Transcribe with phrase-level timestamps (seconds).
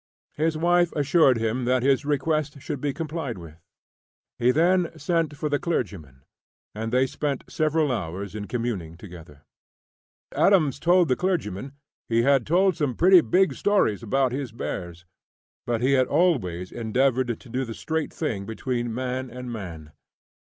[0.35, 3.61] His wife assured him that his request should be complied with.
[4.39, 6.23] He then sent for the clergyman,
[6.73, 9.43] and they spent several hours in communing together.
[10.31, 11.73] Adams told the clergyman
[12.09, 15.05] he had told some pretty big stories about his bears,
[15.67, 19.91] but he had always endeavored to do the straight thing between man and man.